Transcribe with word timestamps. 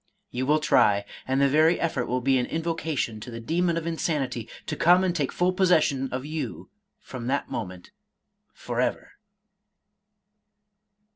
You 0.31 0.47
will 0.47 0.59
try, 0.59 1.05
and 1.27 1.39
the 1.39 1.47
very 1.47 1.79
effort 1.79 2.07
will 2.07 2.21
be 2.21 2.39
an 2.39 2.47
invocation 2.47 3.19
to 3.19 3.29
the 3.29 3.39
demon 3.39 3.77
of 3.77 3.85
insanity 3.85 4.49
to 4.65 4.75
come 4.75 5.03
and 5.03 5.15
take 5.15 5.31
full 5.31 5.53
possession 5.53 6.11
of 6.11 6.25
you 6.25 6.71
from 6.99 7.27
that 7.27 7.51
moment 7.51 7.91
forever." 8.51 9.11